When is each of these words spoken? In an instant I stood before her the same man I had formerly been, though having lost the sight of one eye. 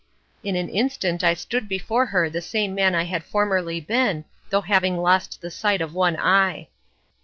In 0.43 0.55
an 0.55 0.67
instant 0.67 1.23
I 1.23 1.35
stood 1.35 1.69
before 1.69 2.07
her 2.07 2.27
the 2.27 2.41
same 2.41 2.73
man 2.73 2.95
I 2.95 3.03
had 3.03 3.23
formerly 3.23 3.79
been, 3.79 4.25
though 4.49 4.61
having 4.61 4.97
lost 4.97 5.41
the 5.41 5.51
sight 5.51 5.79
of 5.79 5.93
one 5.93 6.17
eye. 6.17 6.69